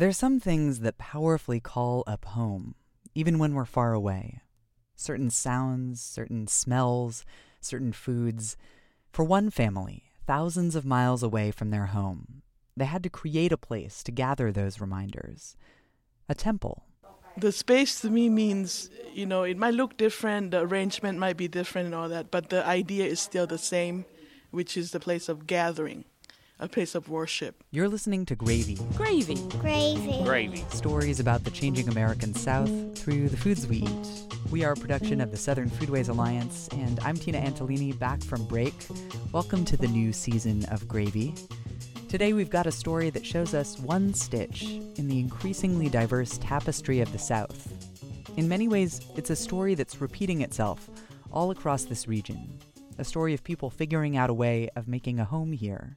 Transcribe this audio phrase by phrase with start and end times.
[0.00, 2.74] There's some things that powerfully call up home,
[3.14, 4.40] even when we're far away.
[4.96, 7.26] Certain sounds, certain smells,
[7.60, 8.56] certain foods.
[9.12, 12.40] For one family, thousands of miles away from their home,
[12.74, 15.54] they had to create a place to gather those reminders
[16.30, 16.86] a temple.
[17.36, 21.46] The space to me means, you know, it might look different, the arrangement might be
[21.46, 24.06] different and all that, but the idea is still the same,
[24.50, 26.06] which is the place of gathering,
[26.60, 27.64] a place of worship.
[27.70, 28.76] You're listening to Gravy.
[28.94, 29.36] Gravy.
[29.58, 30.22] Gravy.
[30.22, 30.62] Gravy.
[30.68, 34.26] Stories about the changing American South through the foods we eat.
[34.50, 38.44] We are a production of the Southern Foodways Alliance, and I'm Tina Antolini back from
[38.44, 38.74] break.
[39.32, 41.34] Welcome to the new season of Gravy.
[42.10, 44.64] Today we've got a story that shows us one stitch
[44.96, 47.72] in the increasingly diverse tapestry of the South.
[48.36, 50.90] In many ways, it's a story that's repeating itself
[51.32, 52.58] all across this region,
[52.98, 55.96] a story of people figuring out a way of making a home here.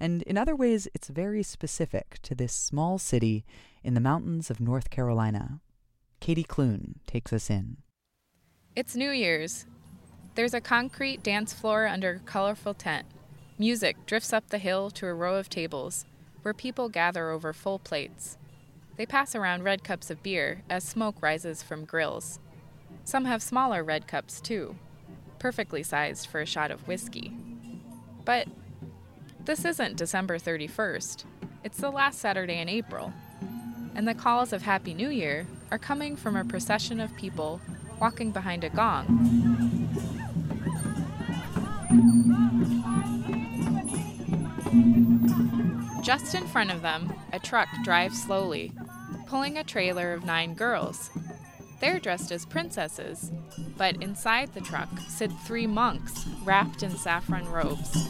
[0.00, 3.44] And in other ways, it's very specific to this small city
[3.82, 5.60] in the mountains of North Carolina.
[6.20, 7.78] Katy Clune takes us in.
[8.74, 9.66] It's New Year's.
[10.34, 13.06] There's a concrete dance floor under a colorful tent.
[13.56, 16.06] Music drifts up the hill to a row of tables
[16.42, 18.36] where people gather over full plates.
[18.96, 22.38] They pass around red cups of beer as smoke rises from grills.
[23.04, 24.76] Some have smaller red cups too,
[25.38, 27.32] perfectly sized for a shot of whiskey.
[28.24, 28.48] But
[29.44, 31.24] this isn't December 31st,
[31.62, 33.12] it's the last Saturday in April.
[33.94, 37.60] And the calls of Happy New Year are coming from a procession of people
[38.00, 39.06] walking behind a gong.
[46.02, 48.72] Just in front of them, a truck drives slowly,
[49.26, 51.10] pulling a trailer of nine girls.
[51.80, 53.30] They're dressed as princesses,
[53.76, 58.08] but inside the truck sit three monks wrapped in saffron robes.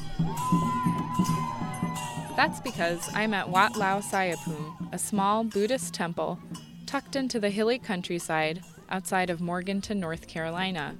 [2.37, 6.39] That's because I'm at Wat Lao Sayapum, a small Buddhist temple
[6.87, 10.97] tucked into the hilly countryside outside of Morganton, North Carolina.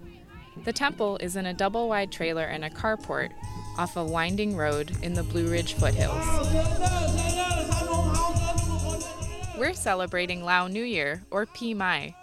[0.65, 3.31] The temple is in a double wide trailer and a carport
[3.77, 6.25] off a winding road in the Blue Ridge foothills.
[9.59, 12.15] We're celebrating Lao New Year, or Pi Mai.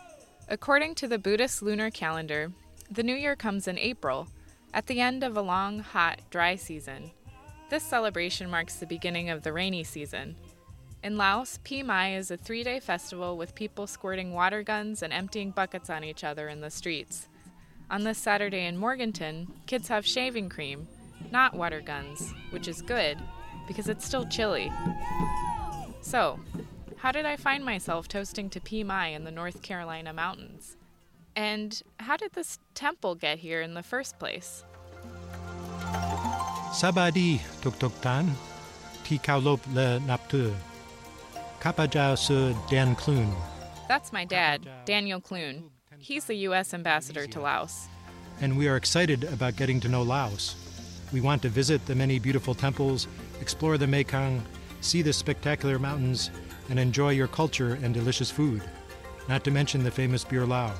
[0.52, 2.52] According to the Buddhist lunar calendar,
[2.90, 4.28] the New Year comes in April,
[4.74, 7.12] at the end of a long, hot, dry season.
[7.70, 10.36] This celebration marks the beginning of the rainy season.
[11.06, 15.14] In Laos, Pi Mai is a three day festival with people squirting water guns and
[15.14, 17.30] emptying buckets on each other in the streets.
[17.90, 20.86] On this Saturday in Morganton, kids have shaving cream,
[21.32, 23.18] not water guns, which is good
[23.70, 24.70] because it's still chilly.
[26.02, 26.42] So,
[27.02, 30.78] how did I find myself toasting to Pi Mai in the North Carolina mountains?
[31.36, 34.64] And how did this temple get here in the first place?
[36.72, 38.36] Sabadi tuk tuk tan,
[39.04, 40.54] ti kaulop le naptu.
[41.60, 43.36] Kapaja su Dan Clune.
[43.88, 45.72] That's my dad, Daniel Clune.
[45.98, 46.72] He's the U.S.
[46.72, 47.88] ambassador to Laos.
[48.42, 50.56] And we are excited about getting to know Laos.
[51.12, 53.08] We want to visit the many beautiful temples,
[53.42, 54.44] explore the Mekong,
[54.82, 56.32] see the spectacular mountains,
[56.70, 58.62] and enjoy your culture and delicious food.
[59.28, 60.74] Not to mention the famous beer Lao.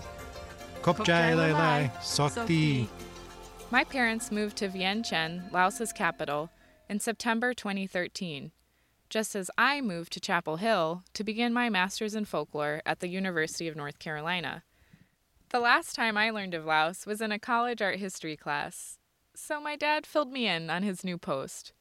[0.82, 2.88] Kopjai Lai Lai, Sokti.
[3.70, 6.50] My parents moved to Vientiane, Laos's capital,
[6.90, 8.52] in September 2013,
[9.10, 13.08] just as I moved to Chapel Hill to begin my master's in folklore at the
[13.08, 14.64] University of North Carolina.
[15.52, 18.98] The last time I learned of Laos was in a college art history class,
[19.36, 21.74] so my dad filled me in on his new post.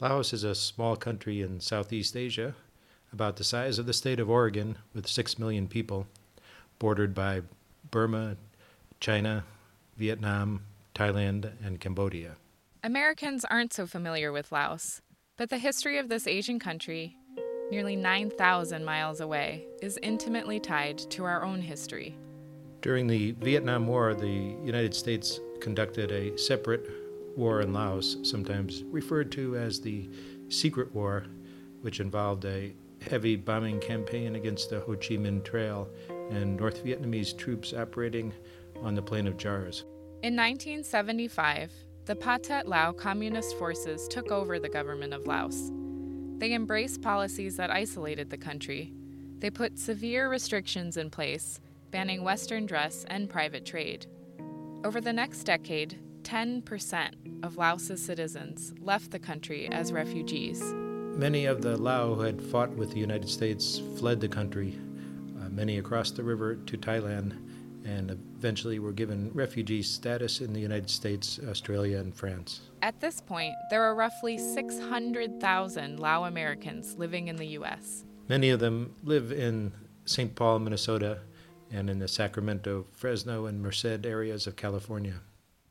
[0.00, 2.54] Laos is a small country in Southeast Asia,
[3.12, 6.06] about the size of the state of Oregon, with 6 million people,
[6.78, 7.42] bordered by
[7.90, 8.36] Burma,
[9.00, 9.44] China,
[9.96, 10.62] Vietnam,
[10.94, 12.36] Thailand, and Cambodia.
[12.82, 15.00] Americans aren't so familiar with Laos,
[15.36, 17.16] but the history of this Asian country,
[17.70, 22.16] nearly 9,000 miles away, is intimately tied to our own history.
[22.80, 26.88] During the Vietnam War, the United States conducted a separate
[27.36, 30.08] war in Laos, sometimes referred to as the
[30.48, 31.26] Secret War,
[31.82, 35.88] which involved a heavy bombing campaign against the Ho Chi Minh Trail
[36.30, 38.32] and North Vietnamese troops operating
[38.82, 39.84] on the plain of Jars.
[40.22, 41.72] In 1975,
[42.06, 45.70] the Pathet Lao Communist forces took over the government of Laos.
[46.38, 48.92] They embraced policies that isolated the country.
[49.38, 51.60] They put severe restrictions in place,
[51.90, 54.06] banning Western dress and private trade.
[54.84, 60.62] Over the next decade, 10% of Laos's citizens left the country as refugees.
[61.18, 64.78] Many of the Lao who had fought with the United States fled the country,
[65.40, 67.36] uh, many across the river to Thailand,
[67.84, 72.60] and eventually were given refugee status in the United States, Australia, and France.
[72.82, 78.04] At this point, there are roughly 600,000 Lao Americans living in the U.S.
[78.28, 79.72] Many of them live in
[80.04, 80.36] St.
[80.36, 81.18] Paul, Minnesota,
[81.72, 85.14] and in the Sacramento, Fresno, and Merced areas of California.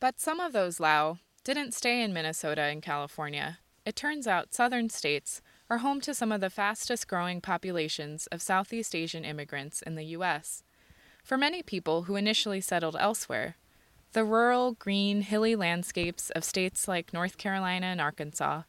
[0.02, 3.60] But some of those Lao didn't stay in Minnesota and California.
[3.88, 8.42] It turns out southern states are home to some of the fastest growing populations of
[8.42, 10.62] Southeast Asian immigrants in the U.S.
[11.24, 13.56] For many people who initially settled elsewhere,
[14.12, 18.64] the rural, green, hilly landscapes of states like North Carolina and Arkansas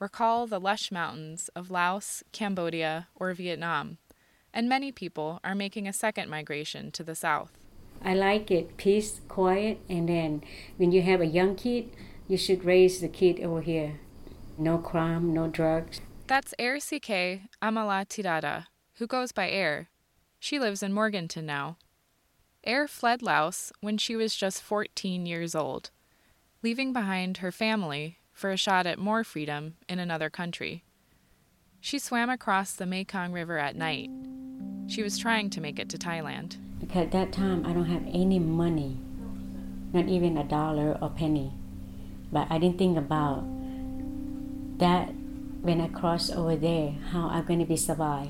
[0.00, 3.98] recall the lush mountains of Laos, Cambodia, or Vietnam,
[4.52, 7.52] and many people are making a second migration to the south.
[8.02, 10.42] I like it peace, quiet, and then
[10.78, 11.90] when you have a young kid,
[12.26, 14.00] you should raise the kid over here.
[14.56, 16.00] No crime, no drugs.
[16.26, 19.88] That's Air CK Amala Tirada, who goes by Air.
[20.38, 21.76] She lives in Morganton now.
[22.62, 25.90] Air fled Laos when she was just 14 years old,
[26.62, 30.84] leaving behind her family for a shot at more freedom in another country.
[31.80, 34.08] She swam across the Mekong River at night.
[34.86, 36.56] She was trying to make it to Thailand.
[36.80, 38.98] Because at that time I don't have any money,
[39.92, 41.52] not even a dollar or penny.
[42.32, 43.44] But I didn't think about
[44.78, 45.12] that
[45.62, 48.28] when I cross over there, how I'm going to be survive.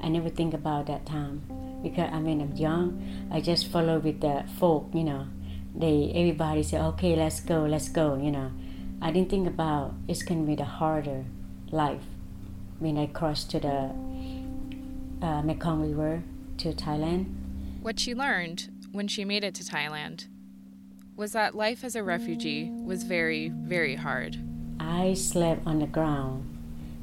[0.00, 1.42] I never think about that time
[1.82, 3.28] because I mean I'm young.
[3.30, 5.26] I just follow with the folk, you know.
[5.74, 8.50] They everybody say, okay, let's go, let's go, you know.
[9.00, 11.24] I didn't think about it's to be the harder
[11.70, 12.02] life
[12.78, 13.90] when I cross to the
[15.26, 16.22] uh, Mekong River
[16.58, 17.26] to Thailand.
[17.80, 20.26] What she learned when she made it to Thailand
[21.16, 24.36] was that life as a refugee was very, very hard.
[24.82, 26.58] I slept on the ground.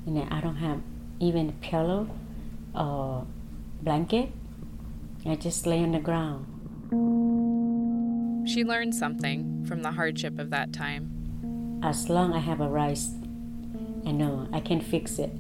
[0.05, 0.81] You know, I don't have
[1.21, 2.09] even a pillow
[2.75, 3.25] or
[3.81, 4.31] blanket.
[5.25, 6.45] I just lay on the ground.
[8.49, 11.79] She learned something from the hardship of that time.
[11.81, 13.11] As long I have a rice,
[14.05, 15.31] I know I can fix it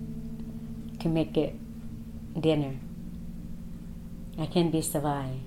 [0.99, 1.55] to make it
[2.39, 2.75] dinner.
[4.37, 5.41] I can be survive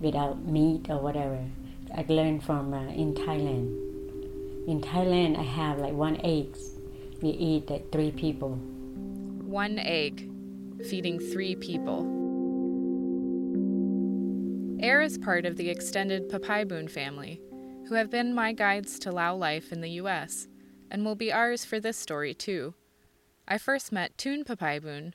[0.00, 1.44] without meat or whatever.
[1.94, 3.89] I learned from uh, in Thailand.
[4.66, 6.56] In Thailand, I have like one egg.
[7.22, 8.50] We eat like three people.
[8.50, 10.30] One egg,
[10.88, 12.04] feeding three people.
[14.82, 17.40] Air is part of the extended Papaibun family,
[17.88, 20.46] who have been my guides to Lao life in the U.S.,
[20.90, 22.74] and will be ours for this story too.
[23.46, 25.12] I first met Toon Papaibun,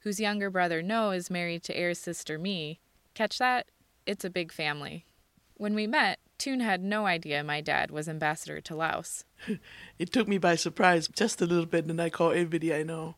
[0.00, 2.80] whose younger brother No is married to Air's sister Me.
[3.14, 3.66] Catch that?
[4.06, 5.06] It's a big family.
[5.54, 9.24] When we met, Toon had no idea my dad was ambassador to Laos.
[9.98, 13.16] it took me by surprise just a little bit, and I call everybody I know.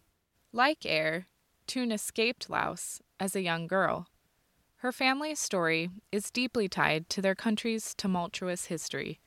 [0.53, 1.27] Like Air,
[1.67, 4.09] Toon escaped Laos as a young girl.
[4.77, 9.21] Her family's story is deeply tied to their country's tumultuous history.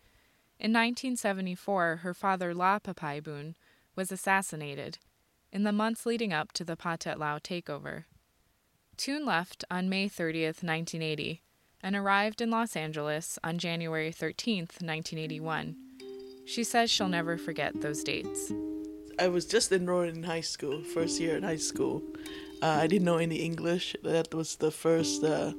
[0.59, 3.55] In 1974, her father La Papaibun
[3.95, 4.99] was assassinated
[5.51, 8.05] in the months leading up to the Pathet Lao takeover.
[8.97, 11.41] Toon left on May 30th, 1980,
[11.81, 15.75] and arrived in Los Angeles on January 13th, 1981.
[16.45, 18.51] She says she'll never forget those dates.
[19.19, 22.01] I was just enrolled in high school, first year in high school.
[22.61, 23.95] Uh, I didn't know any English.
[24.03, 25.53] That was the first uh,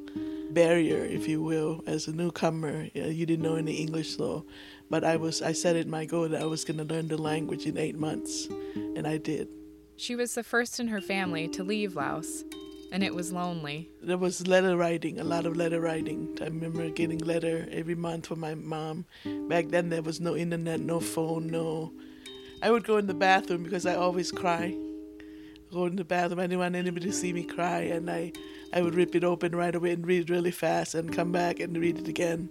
[0.50, 2.88] barrier, if you will, as a newcomer.
[2.94, 4.44] You didn't know any English, though.
[4.90, 5.40] But I was.
[5.42, 7.96] I set it my goal that I was going to learn the language in eight
[7.96, 9.48] months, and I did.
[9.96, 12.44] She was the first in her family to leave Laos,
[12.92, 13.90] and it was lonely.
[14.02, 16.36] There was letter writing, a lot of letter writing.
[16.40, 19.06] I remember getting letter every month from my mom.
[19.48, 21.92] Back then there was no internet, no phone, no.
[22.62, 24.76] I would go in the bathroom because I always cry.
[25.72, 26.40] Go in the bathroom.
[26.40, 28.32] I didn't want anybody to see me cry, and I,
[28.72, 31.76] I would rip it open right away and read really fast, and come back and
[31.76, 32.50] read it again.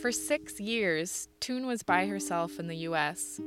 [0.00, 3.40] For six years, Toon was by herself in the U.S.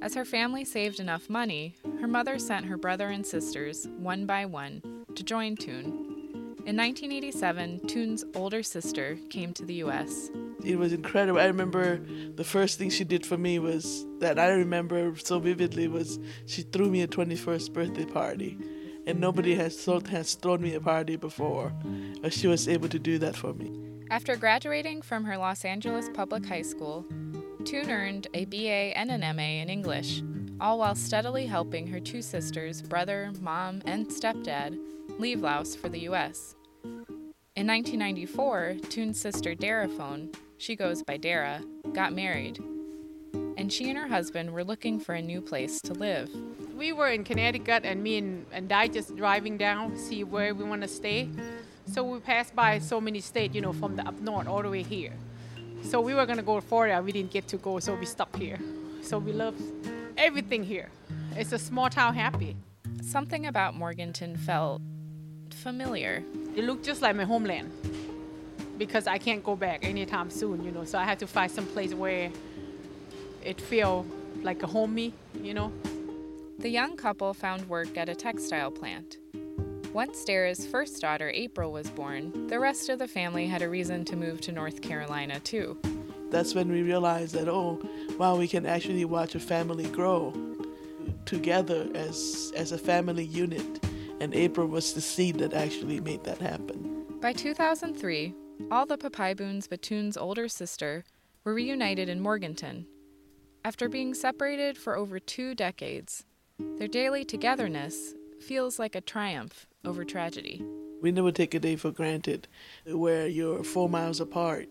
[0.00, 4.44] As her family saved enough money, her mother sent her brother and sisters, one by
[4.44, 4.82] one,
[5.16, 6.16] to join Toon.
[6.66, 10.30] In 1987, Toon's older sister came to the U.S.
[10.64, 11.40] It was incredible.
[11.40, 12.00] I remember
[12.34, 16.62] the first thing she did for me was that I remember so vividly was she
[16.62, 18.58] threw me a 21st birthday party,
[19.06, 21.72] and nobody has has thrown me a party before.
[22.30, 23.70] She was able to do that for me.
[24.10, 27.06] After graduating from her Los Angeles public high school,
[27.64, 30.22] Toon earned a BA and an MA in English,
[30.60, 34.76] all while steadily helping her two sisters, brother, mom, and stepdad
[35.18, 36.54] leave Laos for the US.
[36.84, 41.62] In 1994, Toon's sister Daraphone, she goes by Dara,
[41.94, 42.62] got married,
[43.56, 46.28] and she and her husband were looking for a new place to live.
[46.76, 50.54] We were in Connecticut, and me and, and Di just driving down, to see where
[50.54, 51.30] we want to stay.
[51.86, 54.68] So we passed by so many states, you know, from the up north all the
[54.68, 55.14] way here.
[55.82, 58.36] So we were gonna go to Florida, we didn't get to go, so we stopped
[58.36, 58.58] here.
[59.00, 59.54] So we love
[60.18, 60.90] everything here.
[61.36, 62.56] It's a small town happy.
[63.02, 64.82] something about Morganton felt
[65.66, 66.22] familiar.
[66.54, 67.72] It looked just like my homeland
[68.78, 70.84] because I can't go back anytime soon, you know.
[70.84, 72.30] So I had to find some place where
[73.42, 74.06] it feel
[74.44, 75.72] like a homey, you know.
[76.60, 79.18] The young couple found work at a textile plant.
[79.92, 84.04] Once Dara's first daughter, April, was born, the rest of the family had a reason
[84.04, 85.76] to move to North Carolina, too.
[86.30, 87.80] That's when we realized that, oh,
[88.20, 90.32] wow, we can actually watch a family grow
[91.24, 93.85] together as, as a family unit.
[94.20, 97.04] And April was the seed that actually made that happen.
[97.20, 98.34] By 2003,
[98.70, 101.04] all the Papaiboons Batoon's older sister
[101.44, 102.86] were reunited in Morganton.
[103.64, 106.24] After being separated for over two decades,
[106.78, 110.62] their daily togetherness feels like a triumph over tragedy.
[111.02, 112.48] We never take a day for granted
[112.86, 114.68] where you're four miles apart.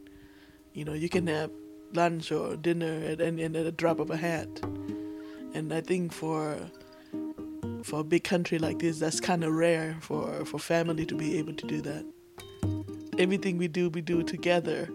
[0.73, 1.51] You know, you can have
[1.93, 4.47] lunch or dinner at, at, at a drop of a hat.
[5.53, 6.57] And I think for
[7.84, 11.38] for a big country like this, that's kind of rare for, for family to be
[11.38, 12.05] able to do that.
[13.17, 14.89] Everything we do, we do together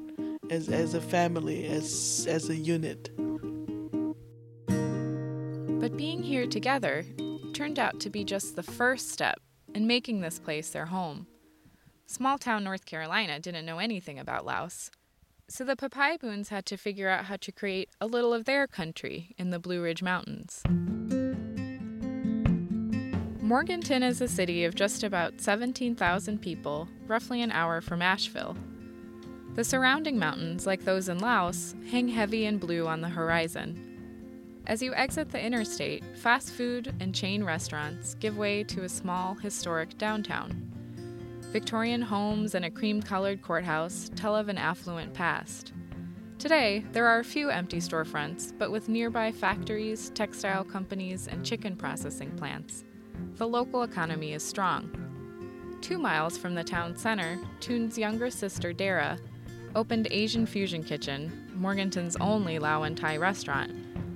[0.51, 3.11] as, as a family, as, as a unit.
[5.81, 7.05] But being here together
[7.55, 9.41] turned out to be just the first step
[9.75, 11.27] in making this place their home.
[12.07, 14.91] Small town North Carolina didn't know anything about Laos,
[15.49, 19.35] so the Papaiboons had to figure out how to create a little of their country
[19.39, 20.63] in the Blue Ridge Mountains.
[23.51, 28.57] Morganton is a city of just about 17,000 people, roughly an hour from Asheville.
[29.57, 34.63] The surrounding mountains, like those in Laos, hang heavy and blue on the horizon.
[34.69, 39.35] As you exit the interstate, fast food and chain restaurants give way to a small,
[39.35, 40.71] historic downtown.
[41.51, 45.73] Victorian homes and a cream colored courthouse tell of an affluent past.
[46.39, 51.75] Today, there are a few empty storefronts, but with nearby factories, textile companies, and chicken
[51.75, 52.85] processing plants,
[53.41, 55.79] the local economy is strong.
[55.81, 59.19] Two miles from the town center, Toon's younger sister Dara
[59.75, 63.73] opened Asian Fusion Kitchen, Morganton's only Lao and Thai restaurant,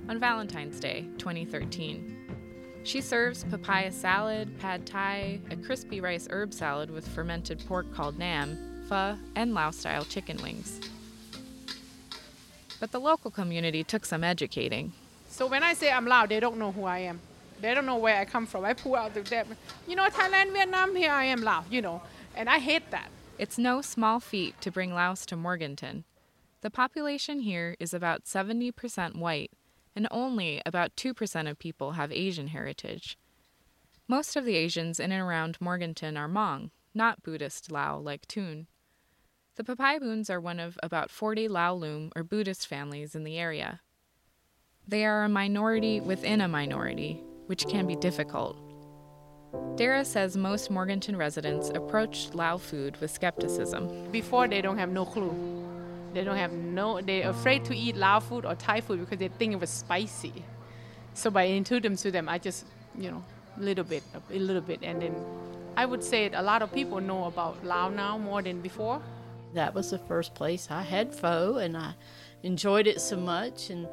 [0.07, 2.83] on Valentine's Day, 2013.
[2.83, 8.19] She serves papaya salad, pad thai, a crispy rice herb salad with fermented pork called
[8.19, 10.79] nam, pho, and Lao style chicken wings.
[12.79, 14.93] But the local community took some educating.
[15.29, 17.19] So when I say I'm Lao, they don't know who I am.
[17.61, 18.65] They don't know where I come from.
[18.65, 19.47] I pull out the that,
[19.87, 22.01] you know, Thailand, Vietnam, here I am Lao, you know,
[22.35, 23.09] and I hate that.
[23.37, 26.05] It's no small feat to bring Laos to Morganton.
[26.61, 29.51] The population here is about 70% white,
[29.95, 33.17] and only about 2% of people have Asian heritage.
[34.07, 38.67] Most of the Asians in and around Morganton are Hmong, not Buddhist Lao like Toon.
[39.55, 43.81] The Papaiboons are one of about 40 Lao Lum or Buddhist families in the area.
[44.87, 48.57] They are a minority within a minority, which can be difficult.
[49.77, 54.11] Dara says most Morganton residents approached Lao food with skepticism.
[54.11, 55.33] Before, they don't have no clue.
[56.13, 59.27] They don't have no, they're afraid to eat Lao food or Thai food because they
[59.27, 60.33] think it was spicy.
[61.13, 62.65] So by introducing to them, I just,
[62.97, 63.23] you know,
[63.57, 64.79] a little bit, a little bit.
[64.81, 65.15] And then
[65.77, 69.01] I would say a lot of people know about Lao now more than before.
[69.53, 71.93] That was the first place I had pho, and I
[72.43, 73.69] enjoyed it so much.
[73.69, 73.87] And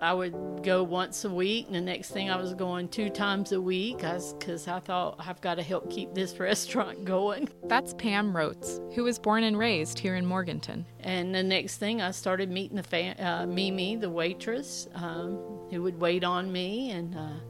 [0.00, 3.50] I would go once a week, and the next thing I was going two times
[3.50, 7.48] a week because I thought I've got to help keep this restaurant going.
[7.64, 10.86] That's Pam Rotes, who was born and raised here in Morganton.
[11.00, 15.36] And the next thing I started meeting the fam- uh, Mimi, the waitress, um,
[15.70, 17.40] who would wait on me, and uh,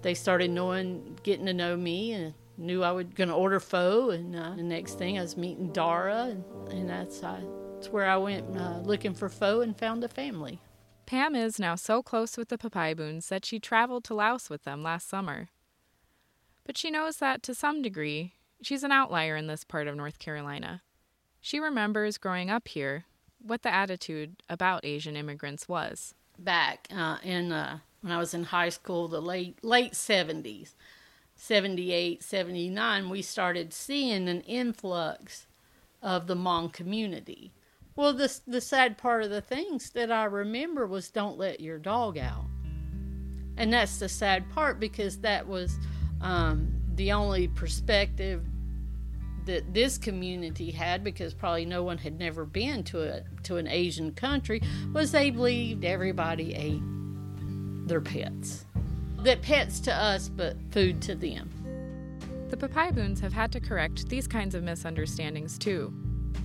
[0.00, 4.10] they started knowing, getting to know me, and knew I was going to order pho.
[4.10, 7.40] And uh, the next thing I was meeting Dara, and, and that's, uh,
[7.74, 10.58] that's where I went uh, looking for pho and found a family.
[11.08, 14.82] Pam is now so close with the Papaiboons that she traveled to Laos with them
[14.82, 15.48] last summer.
[16.66, 20.18] But she knows that to some degree, she's an outlier in this part of North
[20.18, 20.82] Carolina.
[21.40, 23.06] She remembers growing up here
[23.38, 26.14] what the attitude about Asian immigrants was.
[26.38, 30.74] Back uh, in uh, when I was in high school, the late late 70s,
[31.36, 35.46] 78, 79, we started seeing an influx
[36.02, 37.54] of the Hmong community.
[37.98, 41.80] Well, the the sad part of the things that I remember was don't let your
[41.80, 42.44] dog out,
[43.56, 45.76] and that's the sad part because that was
[46.20, 48.44] um, the only perspective
[49.46, 53.66] that this community had because probably no one had never been to a to an
[53.66, 54.62] Asian country
[54.94, 58.64] was they believed everybody ate their pets.
[59.24, 61.50] That pets to us, but food to them.
[62.50, 65.92] The Papaiboons have had to correct these kinds of misunderstandings too.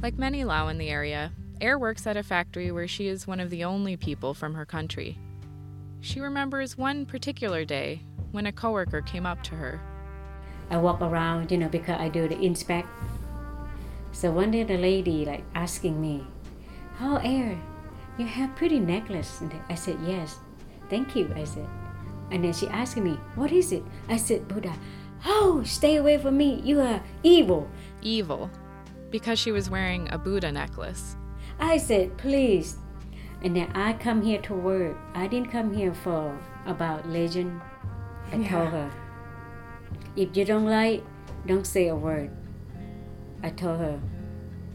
[0.02, 1.32] Like many Lao in the area,
[1.64, 4.66] Air works at a factory where she is one of the only people from her
[4.66, 5.18] country.
[6.02, 8.02] She remembers one particular day
[8.34, 9.80] when a coworker came up to her.
[10.70, 12.90] I walk around, you know, because I do the inspect.
[14.12, 16.28] So one day the lady like asking me,
[17.00, 17.58] "Oh, Air,
[18.18, 20.40] you have pretty necklace." And I said, "Yes,
[20.90, 21.70] thank you." I said,
[22.30, 24.76] and then she asked me, "What is it?" I said, "Buddha."
[25.26, 26.60] Oh, stay away from me!
[26.60, 27.70] You are evil.
[28.02, 28.52] Evil,
[29.12, 31.16] because she was wearing a Buddha necklace.
[31.64, 32.76] I said, please.
[33.42, 34.98] And then I come here to work.
[35.16, 37.62] I didn't come here for about legend.
[38.34, 38.50] I Yeah.
[38.50, 38.92] told her,
[40.18, 41.04] if you don't like,
[41.48, 42.32] don't say a word.
[43.42, 44.00] I told her.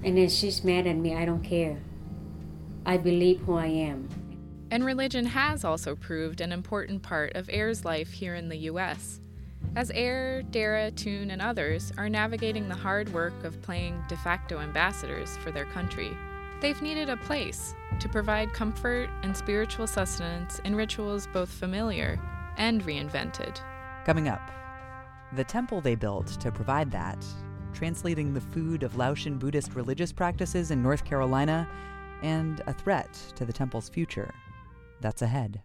[0.02, 1.14] And then she's mad at me.
[1.14, 1.76] I don't care.
[2.86, 4.08] I believe who I am.
[4.70, 9.20] And religion has also proved an important part of Air's life here in the U.S.
[9.76, 14.58] As Air, Dara, Toon, and others are navigating the hard work of playing de facto
[14.60, 16.16] ambassadors for their country,
[16.60, 22.20] they've needed a place to provide comfort and spiritual sustenance in rituals both familiar
[22.56, 23.60] and reinvented.
[24.04, 24.50] Coming up,
[25.34, 27.24] the temple they built to provide that,
[27.72, 31.68] translating the food of Laotian Buddhist religious practices in North Carolina,
[32.22, 34.34] and a threat to the temple's future.
[35.00, 35.62] That's ahead.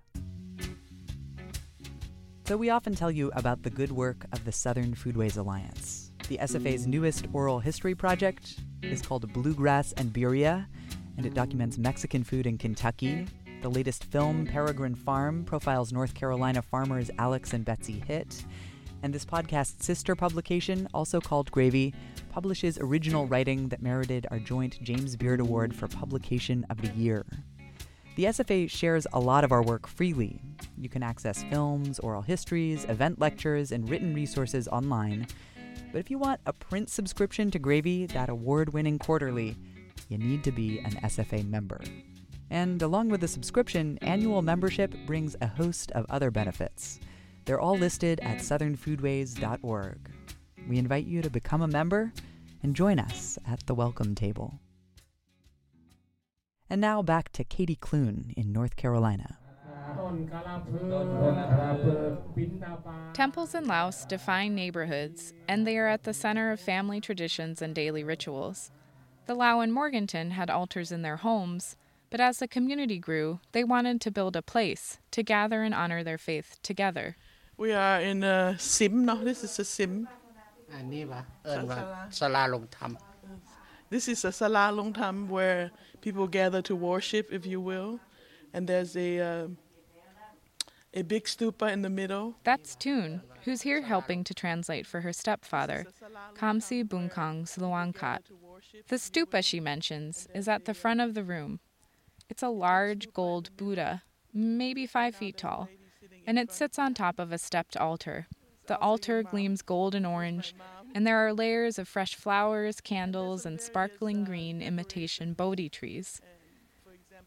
[2.46, 6.12] So, we often tell you about the good work of the Southern Foodways Alliance.
[6.28, 10.68] The SFA's newest oral history project is called Bluegrass and Birria,
[11.18, 13.26] and it documents Mexican food in Kentucky.
[13.62, 18.46] The latest film, Peregrine Farm, profiles North Carolina farmers Alex and Betsy Hitt.
[19.04, 21.94] And this podcast's sister publication, also called Gravy,
[22.30, 27.26] publishes original writing that merited our joint James Beard Award for Publication of the Year.
[28.16, 30.40] The SFA shares a lot of our work freely.
[30.78, 35.28] You can access films, oral histories, event lectures, and written resources online.
[35.92, 39.58] But if you want a print subscription to Gravy, that award winning quarterly,
[40.10, 41.82] you need to be an SFA member.
[42.50, 47.00] And along with the subscription, annual membership brings a host of other benefits.
[47.46, 50.12] They're all listed at southernfoodways.org.
[50.68, 52.14] We invite you to become a member
[52.62, 54.60] and join us at the welcome table.
[56.70, 59.38] And now back to Katy Clune in North Carolina.
[63.14, 67.76] Temples in Laos define neighborhoods, and they are at the center of family traditions and
[67.76, 68.72] daily rituals.
[69.26, 71.76] The Lao and Morganton had altars in their homes,
[72.10, 76.04] but as the community grew, they wanted to build a place to gather and honor
[76.04, 77.16] their faith together.
[77.58, 80.08] We are in a sim No, This is a sim.
[83.90, 88.00] This is a sala long where people gather to worship, if you will.
[88.54, 89.48] And there's a uh,
[90.94, 92.36] a big stupa in the middle.
[92.44, 95.88] That's Toon, who's here helping to translate for her stepfather,
[96.36, 98.20] Kamsi Bunkong Sluangkat,
[98.88, 101.60] the stupa she mentions is at the front of the room.
[102.30, 105.70] It's a large gold Buddha, maybe five feet tall,
[106.26, 108.28] and it sits on top of a stepped altar.
[108.68, 110.56] The altar gleams gold and orange,
[110.96, 116.22] and there are layers of fresh flowers, candles, and sparkling green imitation Bodhi trees.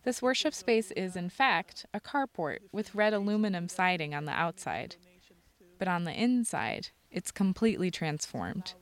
[0.04, 4.96] This worship space is, in fact, a carport with red aluminum siding on the outside.
[5.78, 8.74] But on the inside, it's completely transformed.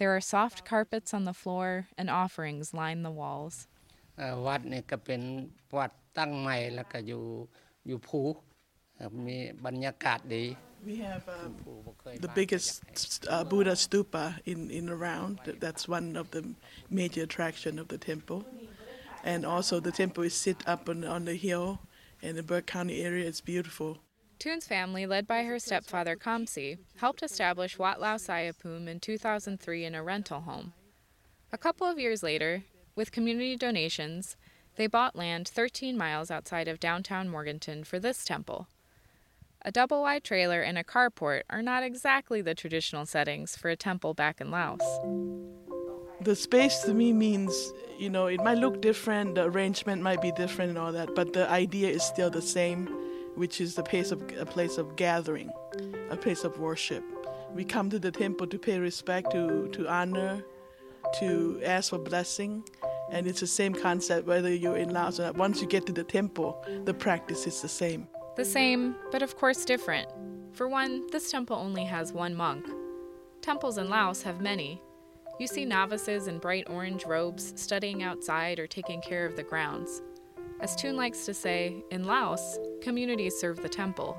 [0.00, 3.56] There are soft carpets on the floor, and offerings line the walls.
[4.16, 5.22] เอ่อวัดนี่ก็เป็น
[5.78, 7.24] วัดตั้งใหม่แล้วก็อยู่
[7.86, 8.22] อยู่ภู
[8.98, 10.44] ครับมีบรรยากาศดี
[10.88, 12.70] We have um, ภูบ่เคย the มา biggest
[13.34, 15.32] uh, Buddha stupa in, in around.
[15.44, 16.42] Th- That's one of the
[16.98, 18.40] major attraction of the temple.
[19.32, 21.66] And also the temple is sit up on, on the hill
[22.26, 23.24] in the Burke County area.
[23.30, 23.90] It's beautiful.
[24.39, 29.95] Toon's family, led by her stepfather Kamsi, helped establish Wat Lao Sayapum in 2003 in
[29.95, 30.73] a rental home.
[31.51, 32.63] A couple of years later,
[32.95, 34.35] with community donations,
[34.75, 38.67] they bought land 13 miles outside of downtown Morganton for this temple.
[39.61, 43.75] A double wide trailer and a carport are not exactly the traditional settings for a
[43.75, 44.81] temple back in Laos.
[46.21, 50.31] The space to me means, you know, it might look different, the arrangement might be
[50.31, 52.87] different and all that, but the idea is still the same,
[53.35, 55.51] which is the place of a place of gathering,
[56.09, 57.03] a place of worship.
[57.53, 60.43] We come to the temple to pay respect, to to honor,
[61.19, 62.63] to ask for blessing,
[63.11, 65.37] and it's the same concept whether you're in Laos or not.
[65.37, 68.07] Once you get to the temple, the practice is the same.
[68.35, 70.09] The same, but of course different.
[70.53, 72.65] For one, this temple only has one monk.
[73.41, 74.81] Temples in Laos have many.
[75.39, 80.01] You see novices in bright orange robes studying outside or taking care of the grounds.
[80.61, 84.17] As Toon likes to say, in Laos, communities serve the temple.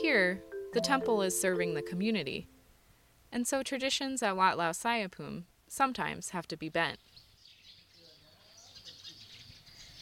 [0.00, 0.42] Here,
[0.72, 2.48] the temple is serving the community.
[3.30, 6.98] And so traditions at Wat Lao Sayapum sometimes have to be bent.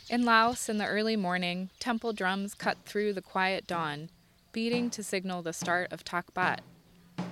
[0.09, 4.09] In Laos, in the early morning, temple drums cut through the quiet dawn,
[4.53, 6.61] beating to signal the start of Takbat.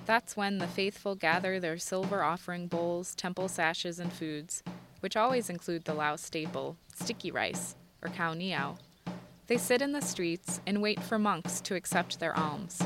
[0.05, 4.63] That's when the faithful gather their silver offering bowls, temple sashes, and foods,
[5.01, 8.78] which always include the Lao staple, sticky rice, or khao niao.
[9.48, 12.82] They sit in the streets and wait for monks to accept their alms.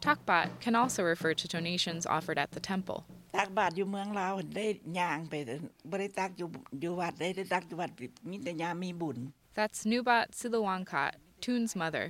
[0.00, 3.04] Takbat can also refer to donations offered at the temple.
[3.36, 4.66] ตักบาตรอยู่เมืองลาวได้
[4.98, 5.54] ย่างไปแต่
[5.90, 6.48] บ่ได้ตักอยู่
[6.80, 7.90] อยู่วัดได้ได้ตักอยู่วัด
[8.30, 9.18] มีแต่ยามมีบุญ
[9.58, 11.12] That's Nubat Silawangkat,
[11.44, 12.06] Toon's mother.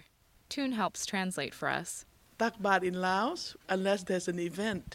[0.53, 1.91] Toon helps translate for us.
[2.39, 4.87] Takbat in Laos, unless there's an event,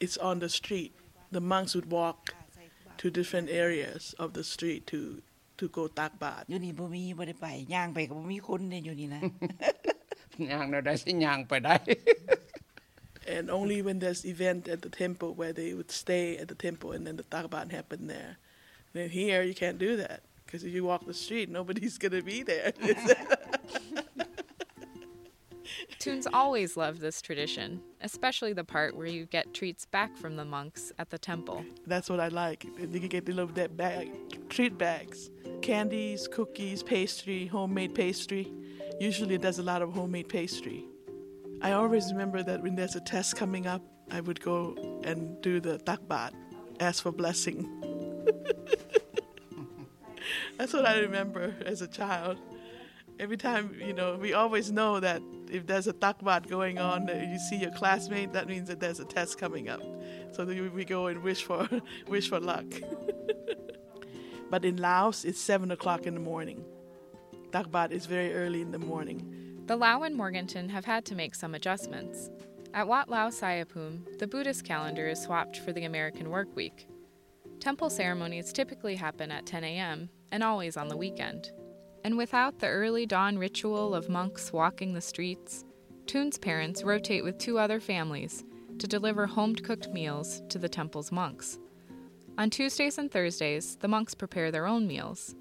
[0.00, 0.92] it's on the street.
[1.30, 2.18] The monks would walk
[3.00, 5.00] to different areas of the street to
[5.58, 6.42] to go takbat.
[6.50, 9.20] อยู่นี่บ่มีบ่ได้ไปย่างไปก็บ่มีคนเนี่ยอยู่นี่นะ
[10.50, 11.76] ย่างเราได้สิย่างไปได้
[13.36, 16.88] And only when there's event at the temple where they would stay at the temple
[16.94, 18.32] and then the takbat happened there.
[18.94, 22.42] then here you can't do that because if you walk the street, nobody's gonna be
[22.42, 22.72] there.
[26.03, 30.43] Toons always loved this tradition, especially the part where you get treats back from the
[30.43, 31.63] monks at the temple.
[31.87, 32.65] That's what I like.
[32.65, 34.11] You can get the little that bag,
[34.49, 38.51] treat bags, candies, cookies, pastry, homemade pastry.
[38.99, 40.83] Usually, there's a lot of homemade pastry.
[41.61, 45.61] I always remember that when there's a test coming up, I would go and do
[45.61, 46.33] the takbat,
[46.81, 47.69] ask for blessing.
[50.57, 52.39] That's what I remember as a child.
[53.19, 57.37] Every time, you know, we always know that if there's a takbat going on, you
[57.37, 59.81] see your classmate, that means that there's a test coming up.
[60.31, 61.67] So we go and wish for
[62.07, 62.65] wish for luck.
[64.49, 66.65] but in Laos, it's seven o'clock in the morning.
[67.51, 69.61] Takbat is very early in the morning.
[69.67, 72.29] The Lao and Morganton have had to make some adjustments.
[72.73, 76.87] At Wat Lao Sayapum, the Buddhist calendar is swapped for the American work week.
[77.59, 80.09] Temple ceremonies typically happen at 10 a.m.
[80.31, 81.51] and always on the weekend
[82.04, 85.64] And without the early dawn ritual of monks walking the streets,
[86.06, 88.44] Toon's parents rotate with two other families
[88.78, 91.58] to deliver home cooked meals to the temple's monks.
[92.38, 95.34] On Tuesdays and Thursdays, the monks prepare their own meals.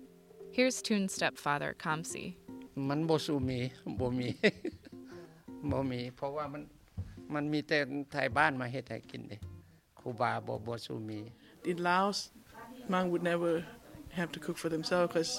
[0.51, 2.27] Here's Toon's stepfather, Kamsi.
[2.89, 3.59] มันบ่สู้มี
[3.99, 4.27] บ่มี
[5.71, 6.61] บ่มี เพราะว่ามัน
[7.33, 7.77] มันมีแต่
[8.11, 9.37] ไทยบ้านมาเฮ็ดให้กินเด้
[9.99, 11.19] ครูบาบ่บ่สู้มี
[11.71, 12.17] In Laos,
[12.91, 13.51] monk would never
[14.19, 15.31] have to cook for themselves because,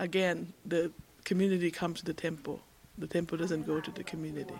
[0.00, 0.90] again, the
[1.24, 2.60] community comes to the temple.
[2.98, 4.54] The temple doesn't go to the community.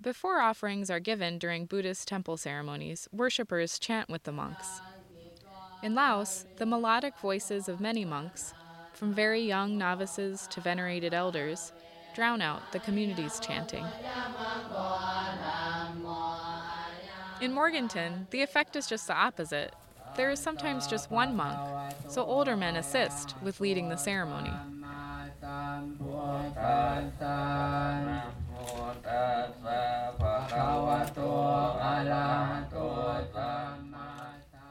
[0.00, 4.80] Before offerings are given during Buddhist temple ceremonies, worshippers chant with the monks.
[5.82, 8.54] In Laos, the melodic voices of many monks,
[8.94, 11.72] from very young novices to venerated elders,
[12.14, 13.84] drown out the community's chanting.
[17.40, 19.74] In Morganton, the effect is just the opposite.
[20.16, 21.58] There is sometimes just one monk,
[22.08, 24.52] so older men assist with leading the ceremony.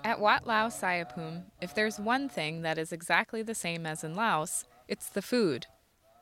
[0.04, 4.16] At Wat Lao Sayapum, if there's one thing that is exactly the same as in
[4.16, 5.68] Laos, it's the food.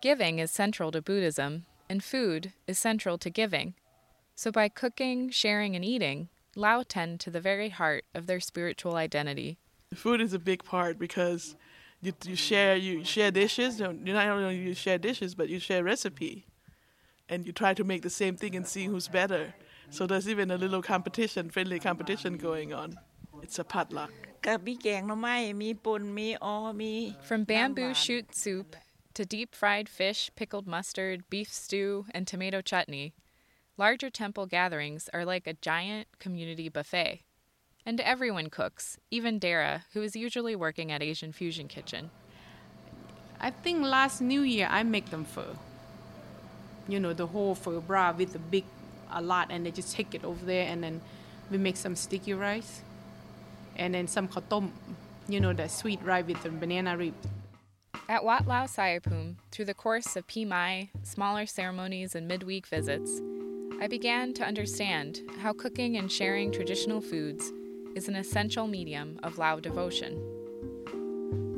[0.02, 3.74] Giving is central to Buddhism, and food is central to giving.
[4.36, 8.96] So by cooking, sharing, and eating, Lao tend to the very heart of their spiritual
[8.96, 9.60] identity.
[9.94, 11.56] Food is a big part because
[12.02, 13.80] you, you share you share dishes.
[13.80, 16.46] You're not only you share dishes, but you share recipe,
[17.30, 19.54] and you try to make the same thing and see who's better.
[19.90, 22.98] So there's even a little competition, friendly competition going on.
[23.42, 24.12] It's a potluck.
[27.22, 28.76] From bamboo shoot soup
[29.14, 33.14] to deep fried fish, pickled mustard, beef stew, and tomato chutney,
[33.78, 37.22] larger temple gatherings are like a giant community buffet.
[37.86, 42.10] And everyone cooks, even Dara, who is usually working at Asian Fusion Kitchen.
[43.40, 45.56] I think last New Year I make them pho.
[46.88, 48.66] You know, the whole pho bra with the big
[49.12, 51.02] a lot, and they just take it over there, and then
[51.50, 52.82] we make some sticky rice,
[53.76, 54.72] and then some kotom,
[55.30, 57.14] you know, the sweet rice with the banana rib.
[58.10, 63.22] At Wat Lao Sayapum, through the course of Pi Mai, smaller ceremonies, and midweek visits,
[63.80, 67.54] I began to understand how cooking and sharing traditional foods
[67.94, 70.20] is an essential medium of Lao devotion.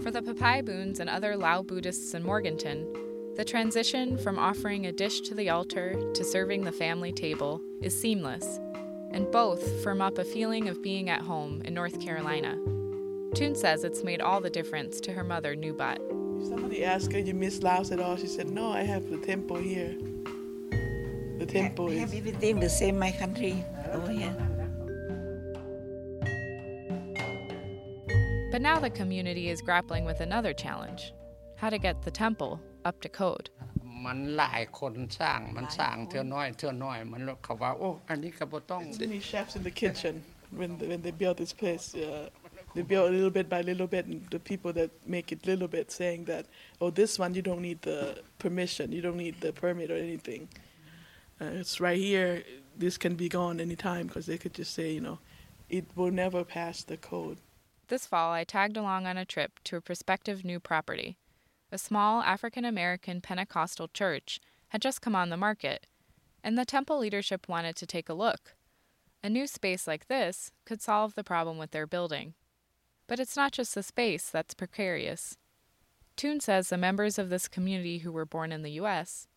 [0.02, 2.86] For the Papai Boons and other Lao Buddhists in Morganton,
[3.38, 7.98] the transition from offering a dish to the altar to serving the family table is
[7.98, 8.60] seamless,
[9.12, 12.58] and both firm up a feeling of being at home in North Carolina.
[13.34, 16.00] Toon says it's made all the difference to her mother, Nubat.
[16.42, 19.18] If somebody asked her, "You miss Laos at all?" She said, "No, I have the
[19.18, 19.96] temple here
[21.49, 23.55] The temple I is." have everything the same my country
[23.97, 24.35] over here
[28.53, 31.13] But now the community is grappling with another challenge
[31.57, 32.53] how to get the temple
[32.89, 33.47] up to code.
[34.05, 40.15] มันหลายคนสร้างมันสร้างเท่าน้อยเท่าน้อย มันเขาว่าโอ้อันนี้ก็บ่ต้อง Too many chefs in the kitchen
[40.59, 41.87] when they, when they built this place.
[41.95, 42.29] Uh,
[42.75, 45.69] they built a little bit by little bit, and the people that make it little
[45.69, 46.45] bit saying that,
[46.81, 47.99] oh, this one you don't need the
[48.45, 50.49] permission, you don't need the permit or anything.
[51.42, 52.44] uh, it's right here.
[52.78, 55.20] This can be gone anytime because they could just say, you know,
[55.70, 57.38] it will never pass the code.
[57.88, 61.18] This fall, I tagged along on a trip to a prospective new property.
[61.72, 65.88] A small African American Pentecostal church had just come on the market,
[66.44, 68.56] and the temple leadership wanted to take a look.
[69.24, 72.34] A new space like this could solve the problem with their building.
[73.08, 75.38] But it's not just the space that's precarious.
[76.16, 79.28] Toon says the members of this community who were born in the U.S.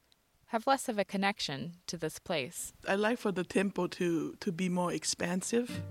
[0.53, 2.75] have less of a connection to this place.
[2.87, 5.83] I like for the temple to to be more expansive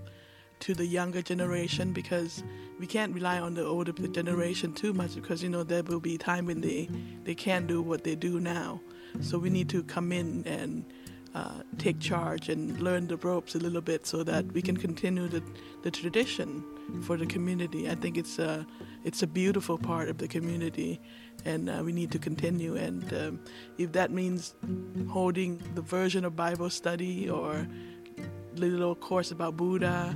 [0.60, 2.44] to the younger generation because
[2.78, 6.16] we can't rely on the older generation too much because you know there will be
[6.16, 6.88] time when they
[7.24, 8.80] they can't do what they do now.
[9.20, 10.84] So we need to come in and
[11.34, 15.28] uh, take charge and learn the ropes a little bit so that we can continue
[15.28, 15.42] the,
[15.82, 16.62] the tradition
[17.02, 17.88] for the community.
[17.88, 18.66] I think it's a
[19.04, 21.00] it's a beautiful part of the community,
[21.44, 22.76] and uh, we need to continue.
[22.76, 23.40] And um,
[23.78, 24.54] if that means
[25.10, 27.66] holding the version of Bible study or
[28.54, 30.14] little course about Buddha,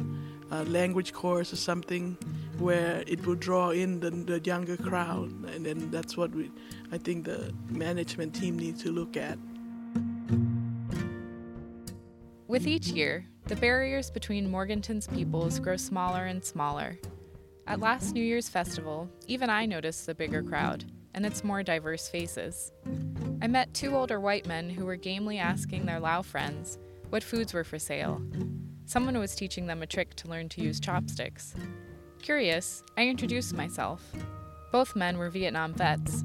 [0.51, 2.17] a language course or something,
[2.59, 6.51] where it will draw in the, the younger crowd, and then that's what we,
[6.93, 9.39] I think the management team needs to look at.
[12.49, 16.97] With each year, the barriers between Morganton's peoples grow smaller and smaller.
[17.67, 22.09] At last New Year's festival, even I noticed the bigger crowd and its more diverse
[22.09, 22.71] faces.
[23.43, 26.79] I met two older white men who were gamely asking their Lao friends
[27.11, 28.23] what foods were for sale.
[28.85, 31.53] Someone was teaching them a trick to learn to use chopsticks.
[32.23, 34.13] Curious, I introduced myself.
[34.71, 36.23] Both men were Vietnam vets.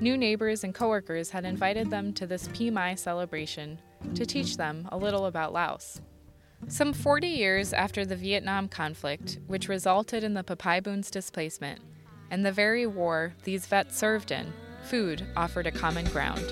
[0.00, 3.80] New neighbors and coworkers had invited them to this Pi Mai celebration
[4.14, 6.00] to teach them a little about Laos.
[6.66, 11.80] Some 40 years after the Vietnam conflict, which resulted in the Papaiboon's displacement,
[12.30, 16.44] and the very war these vets served in, food offered a common ground.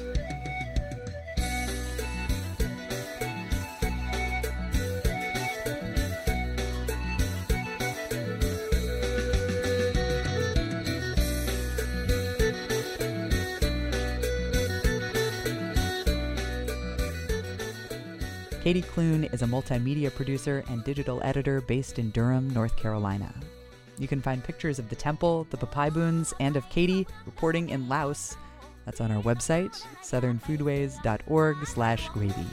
[18.66, 23.32] Katy Clune is a multimedia producer and digital editor based in Durham, North Carolina.
[23.96, 28.36] You can find pictures of the temple, the Papaiboons, and of Katy reporting in Laos.
[28.84, 32.44] That's on our website, southernfoodways.org slash gravy.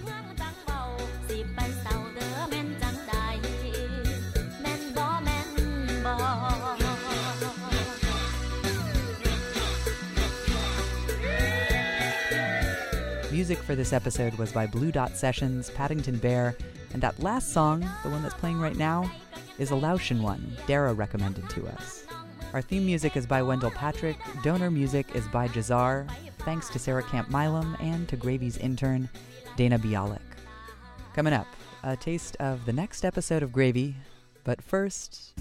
[13.34, 16.56] Music for this episode was by Blue Dot Sessions, Paddington Bear,
[16.93, 19.12] and that last song, the one that's playing right now,
[19.58, 22.06] is a Laotian one Dara recommended to us.
[22.54, 26.08] Our theme music is by Wendell Patrick, donor music is by Jazar,
[26.46, 29.10] thanks to Sarah Camp Milam and to Gravy's intern,
[29.58, 30.19] Dana Bialik.
[31.15, 31.48] Coming up,
[31.82, 33.96] a taste of the next episode of Gravy,
[34.43, 35.34] but first,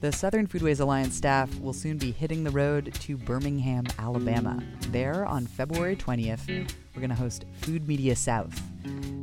[0.00, 4.62] the Southern Foodways Alliance staff will soon be hitting the road to Birmingham, Alabama.
[4.90, 8.60] There, on February 20th, we're going to host Food Media South.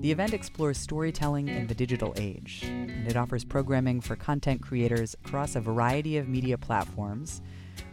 [0.01, 5.15] The event explores storytelling in the digital age, and it offers programming for content creators
[5.25, 7.43] across a variety of media platforms.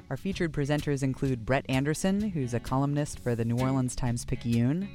[0.08, 4.88] Our featured presenters include Brett Anderson, who's a columnist for the New Orleans Times Picayune,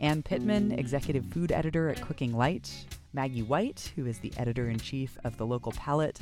[0.00, 4.78] Ann Pittman, executive food editor at Cooking Light, Maggie White, who is the editor in
[4.78, 6.20] chief of the local palate,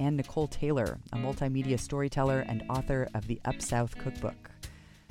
[0.00, 4.50] and Nicole Taylor, a multimedia storyteller and author of the Up South Cookbook.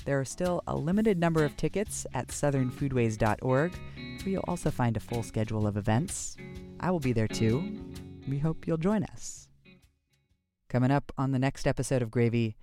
[0.05, 4.99] There are still a limited number of tickets at southernfoodways.org, where you'll also find a
[4.99, 6.38] full schedule of events.
[6.79, 7.79] I will be there too.
[8.27, 9.49] We hope you'll join us.
[10.69, 12.55] Coming up on the next episode of Gravy,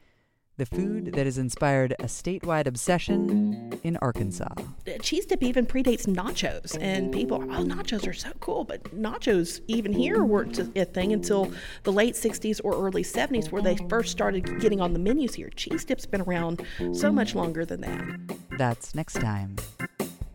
[0.56, 4.54] the food that has inspired a statewide obsession in Arkansas.
[5.00, 9.92] cheese dip even predates nachos, and people, oh, nachos are so cool, but nachos even
[9.92, 14.60] here weren't a thing until the late 60s or early 70s, where they first started
[14.60, 15.50] getting on the menus here.
[15.50, 18.48] Cheese dip's been around so much longer than that.
[18.58, 19.56] That's next time.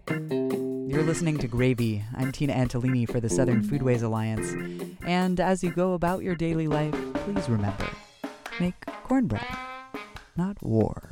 [0.07, 2.03] You're listening to Gravy.
[2.17, 4.51] I'm Tina Antolini for the Southern Foodways Alliance.
[5.07, 7.87] And as you go about your daily life, please remember
[8.59, 9.45] make cornbread,
[10.35, 11.10] not war.